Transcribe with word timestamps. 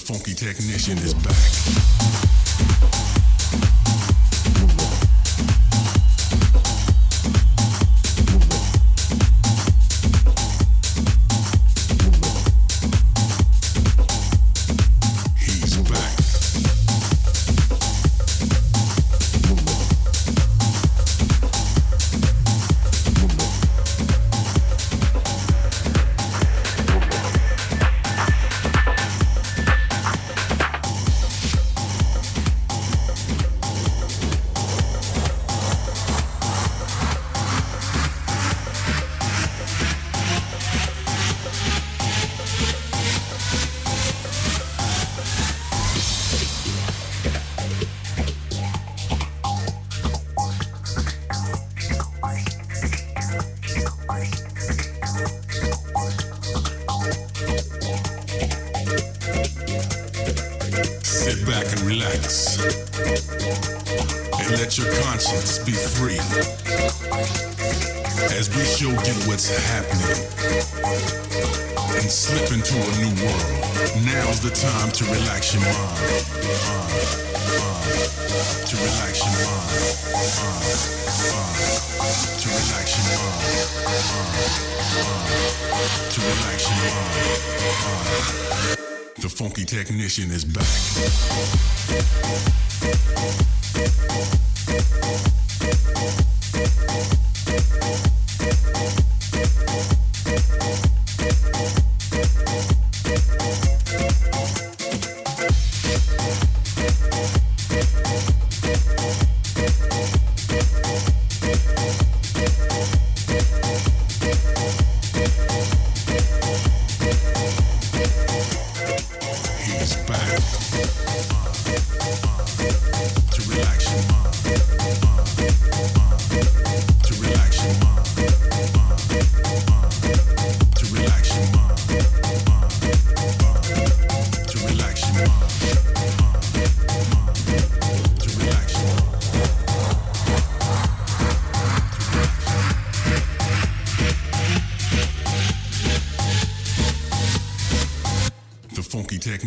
Funky 0.00 0.34
technician 0.34 0.96
is 0.98 1.14
back. 1.14 2.29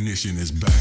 ignition 0.03 0.37
is 0.37 0.51
back. 0.51 0.72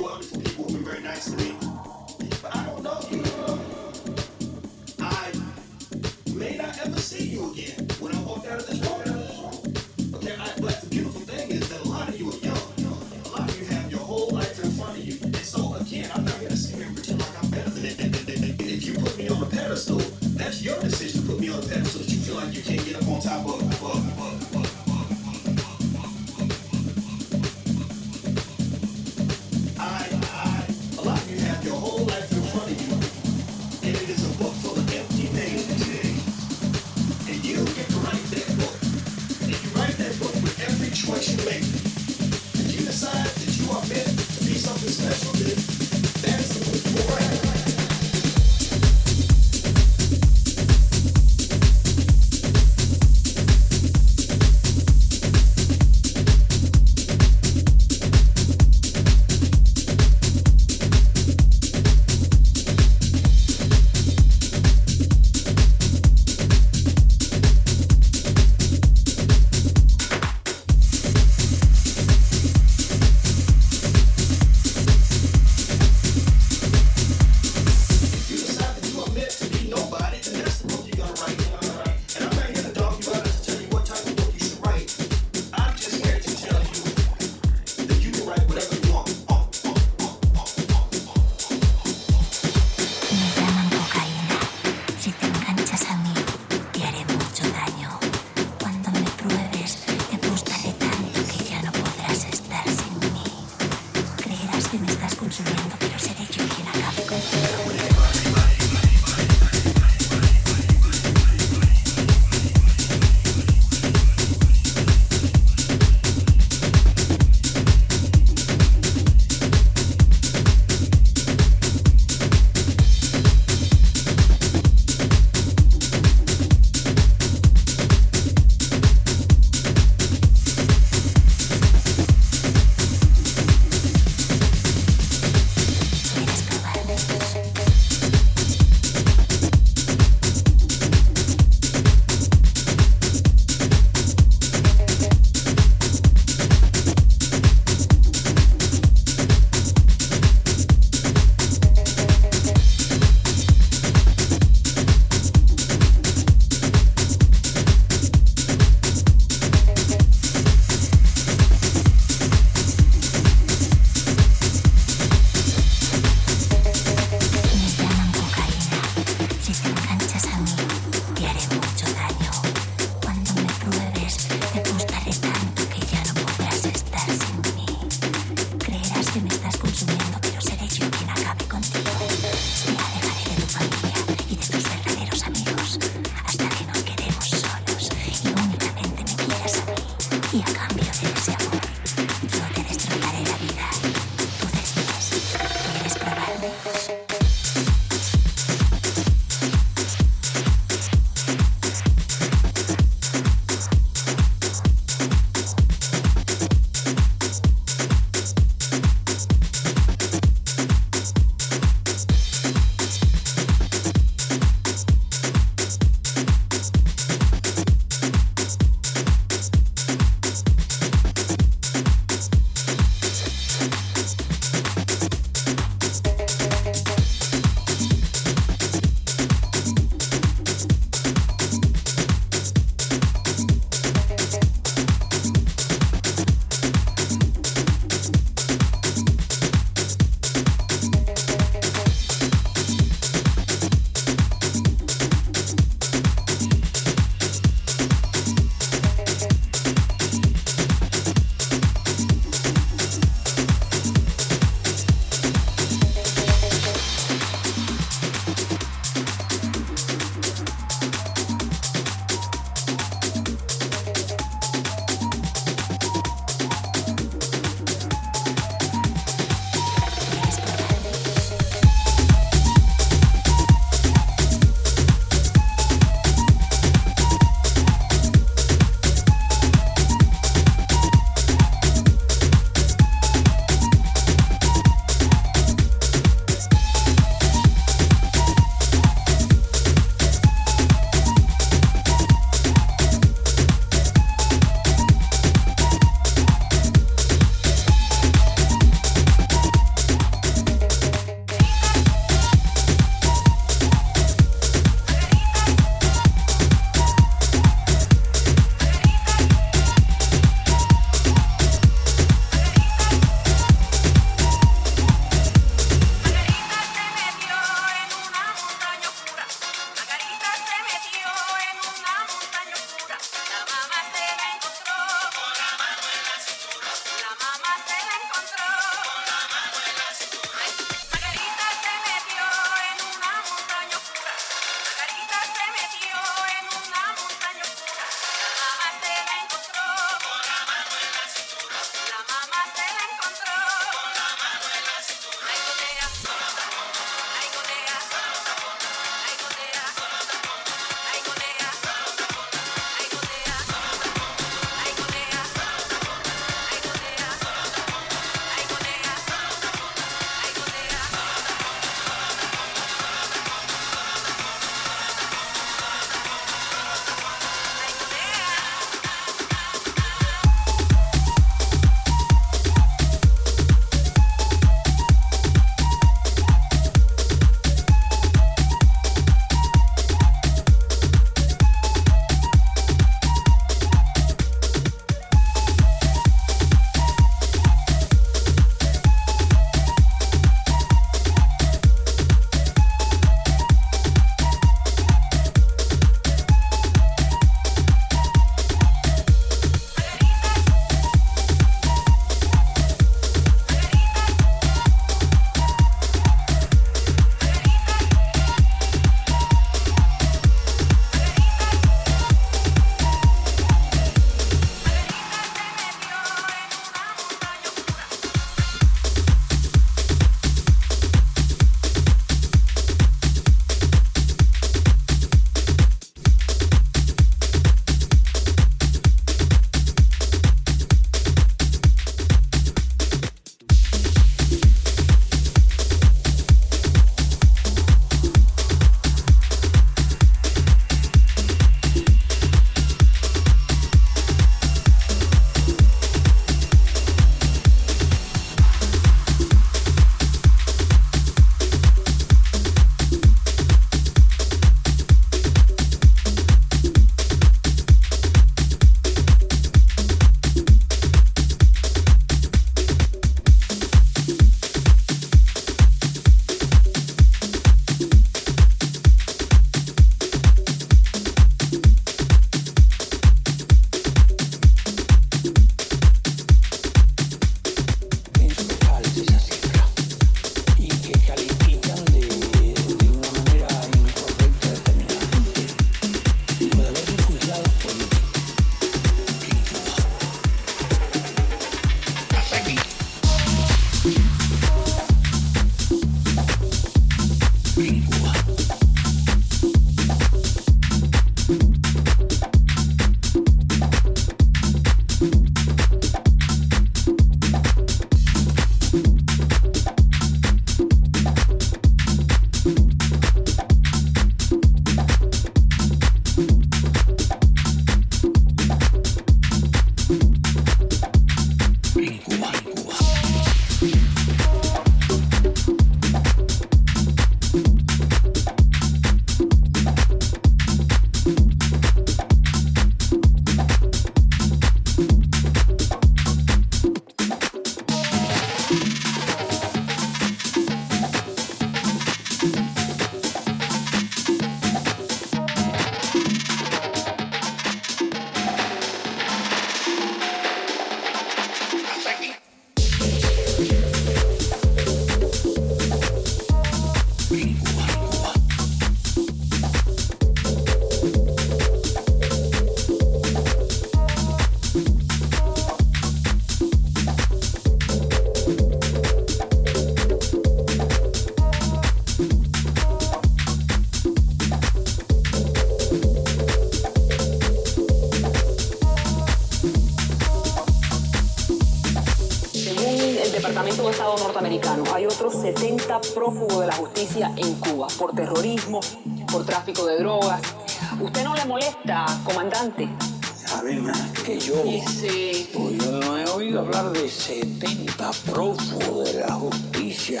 70 596.90 597.90
prófugos 598.10 598.92
de 598.92 599.00
la 599.00 599.14
justicia 599.14 600.00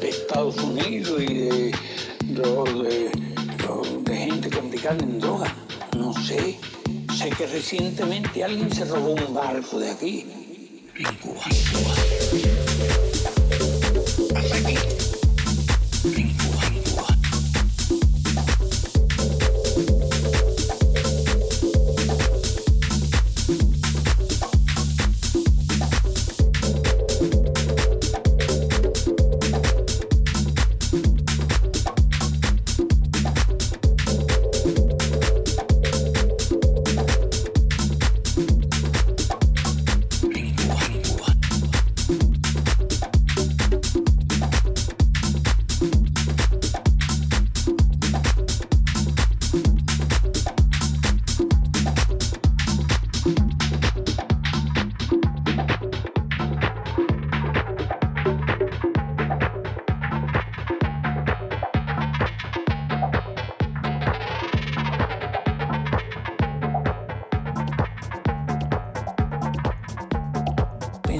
de 0.00 0.08
Estados 0.08 0.56
Unidos 0.58 1.20
y 1.22 1.26
de, 1.34 1.72
de, 2.20 2.42
de- 2.42 3.10
de 4.04 4.16
gente 4.16 4.50
complicada 4.50 4.96
en 5.02 5.18
droga. 5.20 5.54
No 5.96 6.12
sé. 6.14 6.58
Sé 7.16 7.30
que 7.30 7.46
recientemente 7.46 8.42
alguien 8.42 8.72
se 8.72 8.84
robó 8.84 9.12
un 9.14 9.34
barco 9.34 9.78
de 9.78 9.90
aquí. 9.90 10.26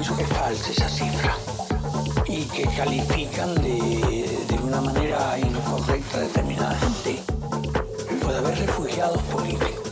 Pienso 0.01 0.17
que 0.17 0.23
es 0.23 0.29
falsa 0.31 0.71
esa 0.71 0.89
cifra 0.89 1.37
y 2.27 2.45
que 2.45 2.63
califican 2.75 3.55
de, 3.57 4.47
de 4.49 4.59
una 4.65 4.81
manera 4.81 5.39
incorrecta 5.39 6.21
determinada 6.21 6.75
gente. 6.77 7.23
Puede 8.23 8.39
haber 8.39 8.59
refugiados 8.61 9.23
políticos. 9.25 9.90